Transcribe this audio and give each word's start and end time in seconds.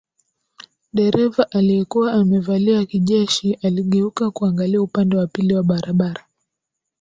Dereva 0.93 1.51
aliyekuwa 1.51 2.13
amevalia 2.13 2.85
kijeshi 2.85 3.53
aligeuka 3.53 4.31
kuangalia 4.31 4.81
upande 4.81 5.15
wa 5.17 5.27
pili 5.27 5.55
wa 5.55 5.63
barabara 5.63 6.25